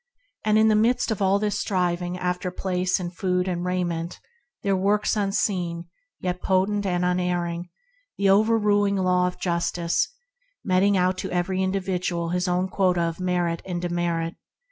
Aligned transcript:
In 0.43 0.67
the 0.67 0.73
midst 0.75 1.11
of 1.11 1.21
all 1.21 1.37
this 1.37 1.59
striving 1.59 2.17
after 2.17 2.49
place 2.49 2.99
and 2.99 3.15
food 3.15 3.47
and 3.47 3.63
rainment, 3.63 4.19
there 4.63 4.75
works 4.75 5.15
unseen, 5.15 5.89
yet 6.19 6.41
potent 6.41 6.87
and 6.87 7.05
unerring, 7.05 7.69
the 8.17 8.27
Overruling 8.27 8.95
Law 8.95 9.27
of 9.27 9.37
Justice, 9.37 10.07
meting 10.65 10.97
out 10.97 11.19
to 11.19 11.29
every 11.29 11.61
individual 11.61 12.29
his 12.29 12.47
own 12.47 12.67
quota 12.67 13.01
of 13.01 13.19
merit 13.19 13.61
and 13.63 13.79
demerit. 13.79 14.35